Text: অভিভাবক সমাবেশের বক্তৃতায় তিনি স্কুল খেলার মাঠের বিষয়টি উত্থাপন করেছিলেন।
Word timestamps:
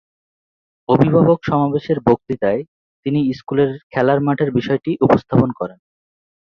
অভিভাবক 0.89 1.39
সমাবেশের 1.43 1.97
বক্তৃতায় 2.07 2.61
তিনি 3.05 3.19
স্কুল 3.39 3.59
খেলার 3.91 4.19
মাঠের 4.21 4.49
বিষয়টি 4.57 4.91
উত্থাপন 5.05 5.49
করেছিলেন। 5.59 5.79